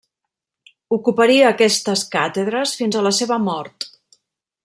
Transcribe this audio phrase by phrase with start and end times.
[0.97, 3.89] Ocuparia aquestes càtedres fins a la seva mort.